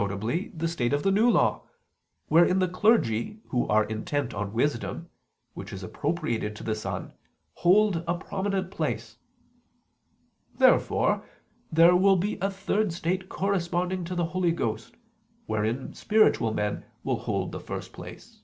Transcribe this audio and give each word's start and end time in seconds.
the 0.00 0.66
state 0.66 0.94
of 0.94 1.02
the 1.02 1.10
New 1.10 1.28
Law, 1.30 1.66
wherein 2.28 2.58
the 2.58 2.66
clergy 2.68 3.42
who 3.48 3.68
are 3.68 3.84
intent 3.84 4.32
on 4.32 4.50
wisdom 4.54 5.10
(which 5.52 5.74
is 5.74 5.82
appropriated 5.82 6.56
to 6.56 6.64
the 6.64 6.74
Son) 6.74 7.12
hold 7.56 8.02
a 8.08 8.14
prominent 8.16 8.70
place. 8.70 9.18
Therefore 10.56 11.28
there 11.70 11.94
will 11.94 12.16
be 12.16 12.38
a 12.40 12.50
third 12.50 12.94
state 12.94 13.28
corresponding 13.28 14.02
to 14.06 14.14
the 14.14 14.24
Holy 14.24 14.52
Ghost, 14.52 14.94
wherein 15.44 15.92
spiritual 15.92 16.54
men 16.54 16.86
will 17.04 17.18
hold 17.18 17.52
the 17.52 17.60
first 17.60 17.92
place. 17.92 18.40